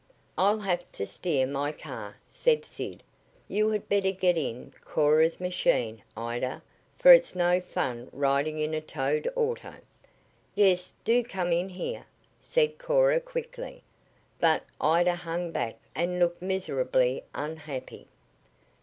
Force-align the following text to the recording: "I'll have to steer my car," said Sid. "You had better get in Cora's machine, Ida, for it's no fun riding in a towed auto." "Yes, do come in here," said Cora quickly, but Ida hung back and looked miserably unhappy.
"I'll 0.35 0.61
have 0.61 0.91
to 0.93 1.05
steer 1.05 1.45
my 1.45 1.71
car," 1.71 2.17
said 2.27 2.65
Sid. 2.65 3.03
"You 3.47 3.69
had 3.69 3.87
better 3.87 4.09
get 4.09 4.35
in 4.35 4.73
Cora's 4.83 5.39
machine, 5.39 6.01
Ida, 6.17 6.63
for 6.97 7.13
it's 7.13 7.35
no 7.35 7.61
fun 7.61 8.09
riding 8.11 8.57
in 8.57 8.73
a 8.73 8.81
towed 8.81 9.29
auto." 9.35 9.75
"Yes, 10.55 10.95
do 11.03 11.23
come 11.23 11.53
in 11.53 11.69
here," 11.69 12.07
said 12.39 12.79
Cora 12.79 13.19
quickly, 13.19 13.83
but 14.39 14.63
Ida 14.81 15.13
hung 15.13 15.51
back 15.51 15.77
and 15.93 16.17
looked 16.17 16.41
miserably 16.41 17.23
unhappy. 17.35 18.07